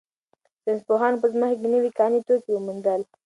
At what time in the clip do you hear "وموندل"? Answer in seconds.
2.53-3.01